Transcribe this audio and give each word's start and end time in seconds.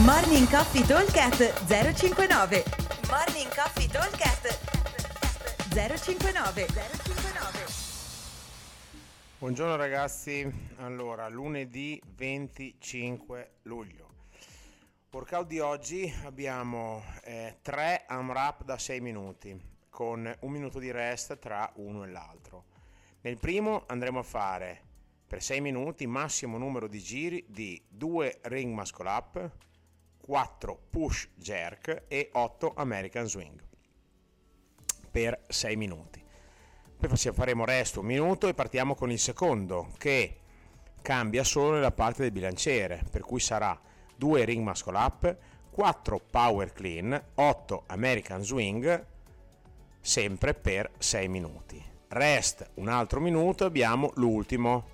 Morning 0.00 0.48
Coffee 0.48 0.86
Talkcast 0.86 1.66
059 1.66 2.64
Morning 3.10 3.54
Coffee 3.54 3.86
Talkcast 3.86 4.58
059 5.68 6.66
059 6.66 7.66
Buongiorno 9.36 9.76
ragazzi, 9.76 10.50
allora 10.78 11.28
lunedì 11.28 12.00
25 12.16 13.50
luglio. 13.64 14.08
Workout 15.10 15.46
di 15.46 15.58
oggi 15.58 16.10
abbiamo 16.24 17.02
eh, 17.24 17.58
3 17.60 18.04
AMRAP 18.06 18.64
da 18.64 18.78
6 18.78 18.98
minuti 19.02 19.60
con 19.90 20.34
un 20.40 20.50
minuto 20.50 20.78
di 20.78 20.90
rest 20.90 21.38
tra 21.38 21.70
uno 21.76 22.04
e 22.04 22.08
l'altro. 22.08 22.64
Nel 23.20 23.36
primo 23.38 23.84
andremo 23.88 24.20
a 24.20 24.24
fare 24.24 24.80
per 25.26 25.42
6 25.42 25.60
minuti 25.60 26.06
massimo 26.06 26.56
numero 26.56 26.88
di 26.88 26.98
giri 26.98 27.44
di 27.46 27.78
2 27.88 28.38
ring 28.44 28.72
muscle 28.72 29.08
up, 29.08 29.50
4 30.24 30.78
push 30.88 31.28
jerk 31.34 32.04
e 32.08 32.30
8 32.32 32.72
American 32.76 33.26
swing 33.26 33.60
per 35.10 35.44
6 35.48 35.76
minuti. 35.76 36.24
Poi 36.96 37.16
faremo 37.16 37.64
resto 37.64 38.00
un 38.00 38.06
minuto 38.06 38.46
e 38.46 38.54
partiamo 38.54 38.94
con 38.94 39.10
il 39.10 39.18
secondo 39.18 39.92
che 39.98 40.36
cambia 41.02 41.42
solo 41.42 41.72
nella 41.72 41.90
parte 41.90 42.22
del 42.22 42.32
bilanciere, 42.32 43.02
per 43.10 43.22
cui 43.22 43.40
sarà 43.40 43.78
2 44.16 44.44
ring 44.44 44.64
muscle 44.64 44.96
up, 44.96 45.36
4 45.70 46.20
power 46.30 46.72
clean, 46.72 47.20
8 47.34 47.82
American 47.86 48.42
swing, 48.44 49.06
sempre 50.00 50.54
per 50.54 50.90
6 50.96 51.28
minuti. 51.28 51.84
Rest 52.08 52.70
un 52.74 52.88
altro 52.88 53.20
minuto, 53.20 53.64
abbiamo 53.64 54.12
l'ultimo 54.14 54.91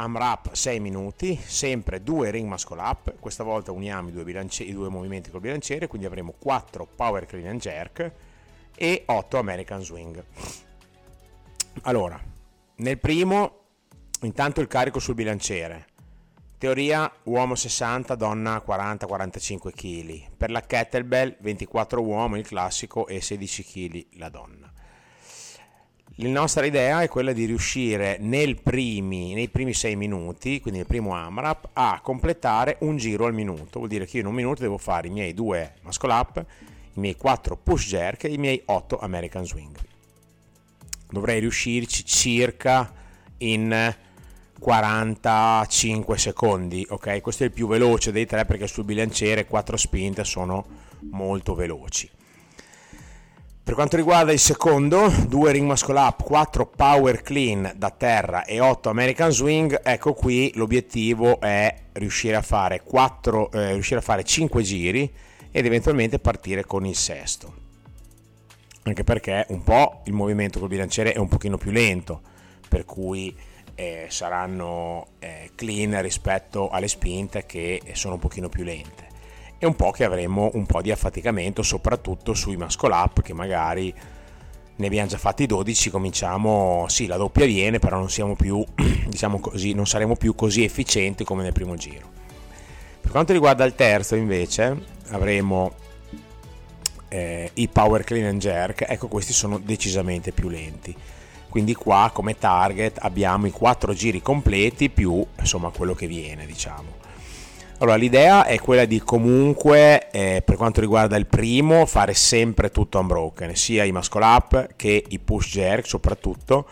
AMRAP 0.00 0.54
6 0.54 0.78
minuti, 0.78 1.36
sempre 1.36 2.02
2 2.04 2.30
ring 2.30 2.48
muscle 2.48 2.80
up, 2.80 3.14
questa 3.18 3.42
volta 3.42 3.72
uniamo 3.72 4.08
i 4.08 4.12
due, 4.12 4.22
bilance- 4.22 4.62
i 4.62 4.72
due 4.72 4.88
movimenti 4.88 5.28
col 5.28 5.40
bilanciere, 5.40 5.88
quindi 5.88 6.06
avremo 6.06 6.34
4 6.38 6.86
power 6.94 7.26
clean 7.26 7.48
and 7.48 7.60
jerk 7.60 8.12
e 8.76 9.02
8 9.06 9.38
American 9.38 9.82
swing. 9.82 10.24
Allora, 11.82 12.20
nel 12.76 12.98
primo, 12.98 13.62
intanto 14.22 14.60
il 14.60 14.68
carico 14.68 15.00
sul 15.00 15.14
bilanciere. 15.14 15.86
Teoria 16.58 17.10
uomo 17.24 17.56
60, 17.56 18.14
donna 18.14 18.62
40-45 18.64 19.72
kg. 19.72 20.36
Per 20.36 20.50
la 20.50 20.60
kettlebell 20.60 21.36
24 21.40 22.00
uomo 22.00 22.36
il 22.36 22.46
classico 22.46 23.08
e 23.08 23.20
16 23.20 23.64
kg 23.64 24.06
la 24.18 24.28
donna. 24.28 24.72
La 26.16 26.28
nostra 26.30 26.66
idea 26.66 27.02
è 27.02 27.08
quella 27.08 27.32
di 27.32 27.44
riuscire 27.44 28.18
primi, 28.62 29.34
nei 29.34 29.48
primi 29.48 29.72
6 29.72 29.94
minuti, 29.94 30.60
quindi 30.60 30.80
nel 30.80 30.88
primo 30.88 31.14
AMRAP, 31.14 31.68
a 31.74 32.00
completare 32.02 32.78
un 32.80 32.96
giro 32.96 33.26
al 33.26 33.34
minuto. 33.34 33.78
Vuol 33.78 33.88
dire 33.88 34.04
che 34.04 34.16
io 34.16 34.22
in 34.22 34.28
un 34.28 34.34
minuto 34.34 34.62
devo 34.62 34.78
fare 34.78 35.06
i 35.06 35.10
miei 35.10 35.32
due 35.32 35.74
muscle 35.82 36.12
up, 36.12 36.44
i 36.94 37.00
miei 37.00 37.14
4 37.14 37.56
push 37.56 37.86
jerk 37.86 38.24
e 38.24 38.32
i 38.32 38.38
miei 38.38 38.60
8 38.64 38.98
American 38.98 39.46
swing. 39.46 39.76
Dovrei 41.08 41.38
riuscirci 41.38 42.04
circa 42.04 42.92
in 43.38 43.94
45 44.58 46.18
secondi 46.18 46.84
ok? 46.88 47.20
Questo 47.20 47.44
è 47.44 47.46
il 47.46 47.52
più 47.52 47.68
veloce 47.68 48.10
dei 48.10 48.26
tre 48.26 48.44
perché 48.44 48.66
sul 48.66 48.84
bilanciere 48.84 49.46
4 49.46 49.76
spinte 49.76 50.24
sono 50.24 50.66
molto 51.10 51.54
veloci 51.54 52.10
per 53.68 53.76
quanto 53.76 53.96
riguarda 53.96 54.32
il 54.32 54.38
secondo, 54.38 55.12
2 55.26 55.52
ring 55.52 55.66
muscle 55.66 55.98
up, 55.98 56.22
4 56.22 56.68
power 56.68 57.20
clean 57.20 57.70
da 57.76 57.90
terra 57.90 58.46
e 58.46 58.60
8 58.60 58.88
American 58.88 59.30
swing, 59.30 59.82
ecco 59.84 60.14
qui 60.14 60.50
l'obiettivo 60.54 61.38
è 61.38 61.74
riuscire 61.92 62.34
a 62.36 62.40
fare, 62.40 62.80
4, 62.82 63.52
eh, 63.52 63.72
riuscire 63.72 64.00
a 64.00 64.02
fare 64.02 64.24
5 64.24 64.62
giri 64.62 65.12
ed 65.50 65.66
eventualmente 65.66 66.18
partire 66.18 66.64
con 66.64 66.86
il 66.86 66.96
sesto. 66.96 67.52
Anche 68.84 69.04
perché 69.04 69.44
un 69.50 69.62
po' 69.62 70.00
il 70.06 70.14
movimento 70.14 70.58
col 70.58 70.68
bilanciere 70.68 71.12
è 71.12 71.18
un 71.18 71.28
pochino 71.28 71.58
più 71.58 71.70
lento, 71.70 72.22
per 72.70 72.86
cui 72.86 73.36
eh, 73.74 74.06
saranno 74.08 75.08
eh, 75.18 75.50
clean 75.54 76.00
rispetto 76.00 76.70
alle 76.70 76.88
spinte 76.88 77.44
che 77.44 77.82
sono 77.92 78.14
un 78.14 78.20
pochino 78.20 78.48
più 78.48 78.64
lente 78.64 79.07
e 79.58 79.66
un 79.66 79.74
po' 79.74 79.90
che 79.90 80.04
avremo 80.04 80.50
un 80.54 80.66
po' 80.66 80.80
di 80.80 80.90
affaticamento 80.90 81.62
soprattutto 81.62 82.34
sui 82.34 82.56
muscle 82.56 82.92
up 82.92 83.22
che 83.22 83.32
magari 83.32 83.92
ne 84.76 84.86
abbiamo 84.86 85.08
già 85.08 85.18
fatti 85.18 85.46
12 85.46 85.90
cominciamo 85.90 86.86
sì 86.88 87.06
la 87.06 87.16
doppia 87.16 87.44
viene 87.46 87.78
però 87.78 87.98
non 87.98 88.08
siamo 88.10 88.36
più 88.36 88.64
diciamo 89.08 89.40
così 89.40 89.74
non 89.74 89.86
saremo 89.86 90.14
più 90.14 90.34
così 90.34 90.62
efficienti 90.62 91.24
come 91.24 91.42
nel 91.42 91.52
primo 91.52 91.74
giro 91.74 92.08
per 93.00 93.10
quanto 93.10 93.32
riguarda 93.32 93.64
il 93.64 93.74
terzo 93.74 94.14
invece 94.14 94.76
avremo 95.08 95.72
eh, 97.08 97.50
i 97.54 97.68
power 97.68 98.04
clean 98.04 98.26
and 98.26 98.40
jerk, 98.40 98.84
ecco 98.86 99.08
questi 99.08 99.32
sono 99.32 99.58
decisamente 99.58 100.32
più 100.32 100.48
lenti. 100.48 100.94
Quindi 101.48 101.74
qua 101.74 102.10
come 102.12 102.36
target 102.36 102.98
abbiamo 103.00 103.46
i 103.46 103.50
quattro 103.50 103.94
giri 103.94 104.20
completi 104.20 104.90
più 104.90 105.24
insomma 105.38 105.70
quello 105.70 105.94
che 105.94 106.06
viene, 106.06 106.44
diciamo. 106.44 107.06
Allora 107.80 107.96
l'idea 107.96 108.44
è 108.44 108.58
quella 108.58 108.84
di 108.86 109.00
comunque 109.00 110.10
eh, 110.10 110.42
per 110.44 110.56
quanto 110.56 110.80
riguarda 110.80 111.16
il 111.16 111.26
primo 111.26 111.86
fare 111.86 112.12
sempre 112.12 112.70
tutto 112.70 112.98
unbroken, 112.98 113.54
sia 113.54 113.84
i 113.84 113.92
muscle 113.92 114.24
up 114.24 114.70
che 114.74 115.04
i 115.08 115.18
push 115.20 115.48
jerk 115.48 115.86
soprattutto 115.86 116.66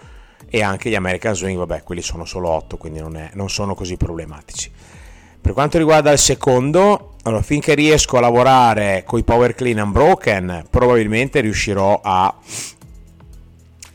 e 0.48 0.62
anche 0.62 0.90
gli 0.90 0.96
American 0.96 1.36
Swing, 1.36 1.58
vabbè 1.58 1.84
quelli 1.84 2.02
sono 2.02 2.24
solo 2.24 2.48
8 2.48 2.76
quindi 2.76 2.98
non, 2.98 3.16
è, 3.16 3.30
non 3.34 3.48
sono 3.48 3.76
così 3.76 3.96
problematici. 3.96 4.70
Per 5.40 5.52
quanto 5.54 5.78
riguarda 5.78 6.10
il 6.10 6.18
secondo, 6.18 7.14
allora, 7.22 7.40
finché 7.40 7.74
riesco 7.74 8.16
a 8.16 8.20
lavorare 8.20 9.04
con 9.06 9.20
i 9.20 9.22
power 9.22 9.54
clean 9.54 9.78
unbroken, 9.78 10.64
probabilmente 10.68 11.38
riuscirò 11.38 12.00
a 12.02 12.34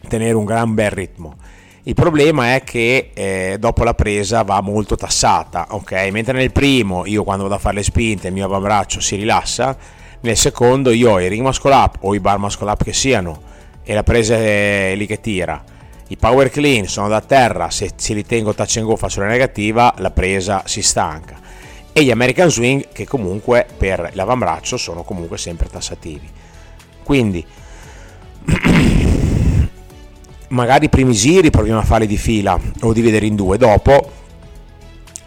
tenere 0.08 0.34
un 0.34 0.46
gran 0.46 0.74
bel 0.74 0.92
ritmo. 0.92 1.36
Il 1.84 1.96
problema 1.96 2.54
è 2.54 2.64
che 2.64 3.10
eh, 3.14 3.58
dopo 3.60 3.84
la 3.84 3.96
presa 3.96 4.44
va 4.44 4.62
molto 4.62 4.96
tassata, 4.96 5.66
ok? 5.72 6.10
Mentre 6.12 6.38
nel 6.38 6.52
primo 6.52 7.08
io 7.08 7.24
quando 7.24 7.44
vado 7.44 7.56
a 7.56 7.60
fare 7.60 7.78
le 7.78 7.84
spinte 7.84 8.28
il 8.28 8.34
mio 8.34 8.46
avambraccio 8.46 9.00
si 9.00 9.16
rilassa, 9.16 9.76
nel 10.20 10.38
secondo 10.38 10.92
io 10.92 11.14
ho 11.14 11.20
i 11.20 11.28
ring 11.28 11.44
muscle 11.44 11.74
up 11.74 11.98
o 12.02 12.14
i 12.14 12.20
bar 12.20 12.38
muscle 12.38 12.70
up 12.70 12.84
che 12.84 12.94
siano 12.94 13.42
e 13.84 13.96
la 13.96 14.04
presa 14.04 14.36
è 14.36 14.94
lì 14.96 15.08
che 15.08 15.20
tira. 15.20 15.64
I 16.10 16.18
power 16.18 16.52
clean 16.52 16.86
sono 16.86 17.08
da 17.08 17.22
terra, 17.22 17.72
se, 17.72 17.94
se 17.96 18.14
li 18.14 18.26
tengo 18.26 18.54
touch 18.54 18.78
and 18.78 18.86
go 18.86 18.96
faccio 18.96 19.22
la 19.22 19.28
negativa, 19.28 19.92
la 19.98 20.12
presa 20.12 20.62
si 20.66 20.84
stanca 20.84 21.40
e 21.94 22.04
gli 22.04 22.12
American 22.12 22.52
Swing 22.52 22.90
che 22.92 23.08
comunque 23.08 23.66
per 23.76 24.12
l'avambraccio 24.14 24.78
sono 24.78 25.02
comunque 25.02 25.40
sempre 25.40 25.68
tassativi. 25.68 26.30
Quindi 27.04 27.44
magari 30.52 30.86
i 30.86 30.90
primi 30.90 31.14
giri 31.14 31.50
proviamo 31.50 31.80
a 31.80 31.84
farli 31.84 32.08
di 32.08 32.18
fila 32.18 32.60
o 32.82 32.94
dividere 32.94 33.26
in 33.26 33.36
due, 33.36 33.58
dopo 33.58 34.20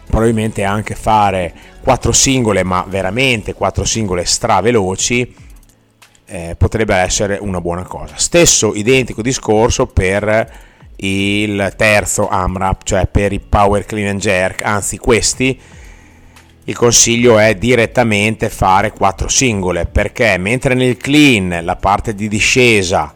probabilmente 0.07 0.63
anche 0.63 0.95
fare 0.95 1.53
quattro 1.81 2.11
singole, 2.11 2.63
ma 2.63 2.85
veramente 2.87 3.53
quattro 3.53 3.83
singole 3.83 4.23
straveloci 4.25 5.35
eh, 6.27 6.55
potrebbe 6.57 6.95
essere 6.95 7.37
una 7.39 7.59
buona 7.59 7.83
cosa. 7.83 8.15
Stesso 8.15 8.73
identico 8.73 9.21
discorso 9.21 9.87
per 9.87 10.63
il 10.97 11.73
terzo 11.75 12.27
AMRAP, 12.29 12.83
cioè 12.83 13.07
per 13.07 13.33
i 13.33 13.39
Power 13.39 13.85
Clean 13.85 14.07
and 14.07 14.21
Jerk, 14.21 14.63
anzi 14.63 14.97
questi 14.97 15.59
il 16.67 16.75
consiglio 16.75 17.37
è 17.37 17.53
direttamente 17.55 18.49
fare 18.49 18.91
4 18.91 19.27
singole 19.27 19.85
perché 19.85 20.35
mentre 20.39 20.73
nel 20.73 20.97
clean 20.97 21.59
la 21.61 21.75
parte 21.75 22.15
di 22.15 22.27
discesa 22.27 23.13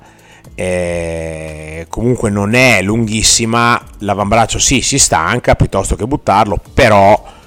eh, 0.54 1.79
comunque 1.90 2.30
non 2.30 2.54
è 2.54 2.82
lunghissima 2.82 3.82
l'avambraccio 4.00 4.60
sì 4.60 4.82
si 4.82 4.98
stanca 4.98 5.56
piuttosto 5.56 5.96
che 5.96 6.06
buttarlo 6.06 6.62
però 6.74 7.38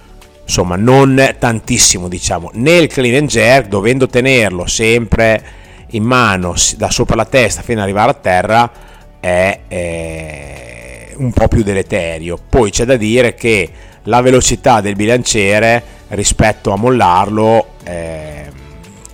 insomma 0.44 0.76
non 0.76 1.34
tantissimo 1.38 2.08
diciamo. 2.08 2.50
Nel 2.54 2.86
clean 2.88 3.14
and 3.14 3.28
jerk 3.28 3.68
dovendo 3.68 4.06
tenerlo 4.06 4.66
sempre 4.66 5.42
in 5.90 6.04
mano 6.04 6.54
da 6.76 6.90
sopra 6.90 7.16
la 7.16 7.24
testa 7.24 7.62
fino 7.62 7.78
ad 7.78 7.84
arrivare 7.84 8.10
a 8.10 8.14
terra 8.14 8.72
è 9.20 9.60
eh, 9.68 11.14
un 11.16 11.32
po' 11.32 11.48
più 11.48 11.62
deleterio. 11.62 12.38
Poi 12.48 12.70
c'è 12.70 12.84
da 12.84 12.96
dire 12.96 13.34
che 13.34 13.70
la 14.04 14.20
velocità 14.20 14.80
del 14.80 14.96
bilanciere 14.96 15.82
rispetto 16.08 16.72
a 16.72 16.76
mollarlo 16.76 17.74
eh, 17.84 18.50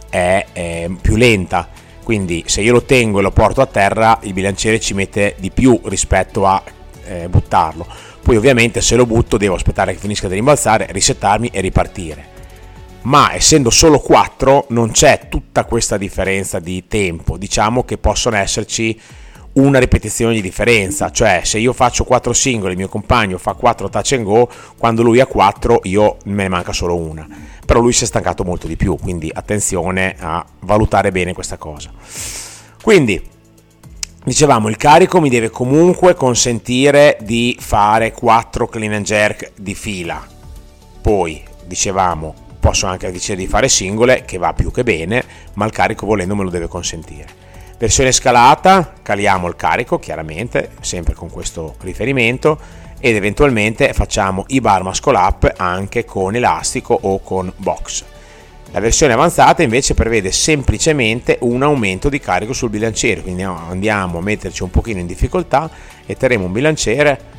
è, 0.09 0.47
è, 0.53 0.91
più 1.01 1.17
lenta 1.17 1.69
quindi 2.09 2.43
se 2.47 2.63
io 2.63 2.73
lo 2.73 2.85
tengo 2.85 3.19
e 3.19 3.23
lo 3.23 3.31
porto 3.31 3.61
a 3.61 3.67
terra 3.67 4.19
il 4.23 4.33
bilanciere 4.33 4.81
ci 4.81 4.95
mette 4.95 5.35
di 5.37 5.51
più 5.51 5.79
rispetto 5.85 6.47
a 6.47 6.63
eh, 7.05 7.29
buttarlo. 7.29 7.87
Poi 8.23 8.35
ovviamente 8.35 8.81
se 8.81 8.97
lo 8.97 9.05
butto 9.05 9.37
devo 9.37 9.57
aspettare 9.57 9.93
che 9.93 9.99
finisca 9.99 10.27
di 10.27 10.33
rimbalzare 10.33 10.87
risettarmi 10.91 11.51
e 11.53 11.61
ripartire. 11.61 12.27
Ma 13.03 13.35
essendo 13.35 13.69
solo 13.69 13.99
4 13.99 14.69
non 14.71 14.91
c'è 14.91 15.27
tutta 15.29 15.67
questa 15.67 15.99
differenza 15.99 16.61
di 16.61 16.85
tempo. 16.89 17.37
Diciamo 17.37 17.85
che 17.85 17.99
possono 17.99 18.37
esserci 18.37 18.99
una 19.59 19.79
ripetizione 19.81 20.35
di 20.35 20.41
differenza, 20.41 21.11
cioè 21.11 21.41
se 21.45 21.59
io 21.59 21.73
faccio 21.73 22.05
4 22.05 22.33
singoli, 22.33 22.73
il 22.73 22.79
mio 22.79 22.89
compagno 22.89 23.39
fa 23.39 23.55
4 23.55 23.89
touch 23.89 24.13
and 24.13 24.23
go, 24.23 24.49
quando 24.77 25.03
lui 25.03 25.21
ha 25.21 25.27
4 25.27 25.81
io 25.85 26.17
me 26.25 26.45
ne 26.45 26.49
manca 26.49 26.73
solo 26.73 26.97
una, 26.97 27.27
però 27.67 27.81
lui 27.81 27.93
si 27.93 28.05
è 28.05 28.07
stancato 28.07 28.45
molto 28.45 28.67
di 28.67 28.77
più, 28.77 28.97
quindi 28.97 29.31
attenzione 29.33 30.15
a 30.19 30.45
valutare 30.61 31.11
bene 31.11 31.33
questa 31.33 31.57
cosa. 31.57 31.91
Quindi, 32.81 33.21
dicevamo, 34.25 34.69
il 34.69 34.77
carico 34.77 35.21
mi 35.21 35.29
deve 35.29 35.51
comunque 35.51 36.15
consentire 36.15 37.19
di 37.21 37.57
fare 37.59 38.13
4 38.13 38.69
clean 38.69 38.93
and 38.93 39.05
jerk 39.05 39.53
di 39.57 39.75
fila, 39.75 40.25
poi 41.01 41.43
dicevamo 41.67 42.47
posso 42.61 42.87
anche 42.87 43.13
decidere 43.13 43.45
di 43.45 43.49
fare 43.49 43.69
singole 43.69 44.25
che 44.25 44.37
va 44.37 44.53
più 44.53 44.73
che 44.73 44.83
bene 44.83 45.23
ma 45.55 45.65
il 45.65 45.71
carico 45.71 46.07
volendo 46.07 46.35
me 46.35 46.43
lo 46.43 46.51
deve 46.51 46.67
consentire 46.67 47.38
versione 47.79 48.11
scalata 48.11 48.95
caliamo 49.03 49.47
il 49.47 49.55
carico 49.55 50.01
chiaramente 50.01 50.71
sempre 50.81 51.15
con 51.15 51.31
questo 51.31 51.77
riferimento 51.81 52.59
ed 52.99 53.15
eventualmente 53.15 53.93
facciamo 53.93 54.45
i 54.49 54.61
bar 54.61 54.83
muscle 54.83 55.17
up 55.17 55.55
anche 55.57 56.05
con 56.05 56.35
elastico 56.35 56.99
o 57.01 57.21
con 57.21 57.53
box. 57.57 58.05
La 58.73 58.81
versione 58.81 59.13
avanzata 59.13 59.63
invece 59.63 59.95
prevede 59.95 60.33
semplicemente 60.33 61.39
un 61.43 61.63
aumento 61.63 62.09
di 62.09 62.19
carico 62.19 62.53
sul 62.53 62.69
bilanciere 62.69 63.23
quindi 63.23 63.43
andiamo 63.43 64.19
a 64.19 64.23
metterci 64.23 64.65
un 64.65 64.71
pochino 64.71 64.99
in 64.99 65.07
difficoltà 65.07 65.71
e 66.05 66.17
terremo 66.17 66.47
un 66.47 66.53
bilanciere 66.53 67.37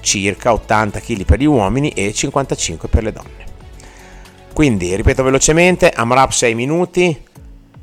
circa 0.00 0.54
80 0.54 1.00
kg 1.00 1.24
per 1.24 1.38
gli 1.38 1.44
uomini 1.44 1.90
e 1.90 2.12
55 2.14 2.88
per 2.88 3.02
le 3.02 3.12
donne. 3.12 3.44
Quindi 4.54 4.96
ripeto 4.96 5.22
velocemente 5.22 5.90
AMRAP 5.90 6.30
6 6.30 6.54
minuti 6.54 7.22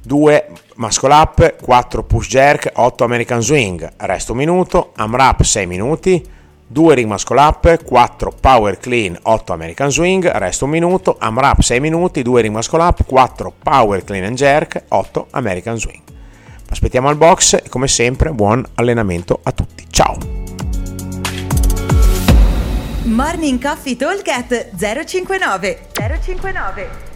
2 0.09 0.43
muscle 0.77 1.13
up 1.13 1.55
4 1.61 2.03
push 2.03 2.27
jerk 2.27 2.71
8 2.73 3.03
American 3.03 3.43
swing. 3.43 3.87
Resto 3.97 4.31
un 4.31 4.39
minuto 4.39 4.91
AMRAP 4.95 5.43
6 5.43 5.67
minuti. 5.67 6.27
2 6.71 6.93
ring 6.93 7.07
muscle 7.07 7.39
up 7.39 7.83
4 7.85 8.33
power 8.41 8.79
clean 8.79 9.15
8 9.21 9.51
American 9.51 9.91
swing. 9.91 10.27
Resto 10.27 10.65
un 10.65 10.71
minuto 10.71 11.15
AMRAP 11.19 11.61
6 11.61 11.79
minuti. 11.79 12.23
2 12.23 12.41
ring 12.41 12.55
muscle 12.55 12.81
up 12.81 13.03
4 13.05 13.53
power 13.61 14.03
clean 14.03 14.23
and 14.23 14.35
jerk 14.35 14.83
8 14.87 15.25
American 15.29 15.77
swing. 15.77 16.01
Aspettiamo 16.67 17.07
al 17.07 17.15
box 17.15 17.53
e 17.53 17.69
come 17.69 17.87
sempre 17.87 18.31
buon 18.31 18.65
allenamento 18.75 19.39
a 19.43 19.51
tutti. 19.51 19.85
Ciao! 19.91 20.17
Morning 23.03 23.61
Coffee 23.61 23.95
Talk 23.95 24.27
059 24.75 25.77
059 25.93 27.08